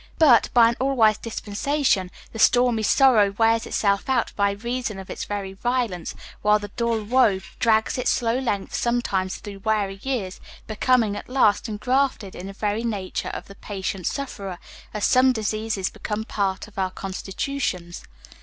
[0.17, 5.11] But, by an all wise dispensation, the stormy sorrow wears itself out by reason of
[5.11, 10.39] its very violence, while the dull woe drags its slow length sometimes through weary years,
[10.65, 14.57] becoming at last ingrafted in the very nature of the patient sufferer,
[14.91, 18.01] as some diseases become part of our constitutions.